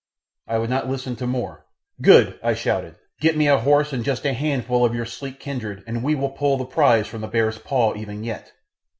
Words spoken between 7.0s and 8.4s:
from the bear's paw even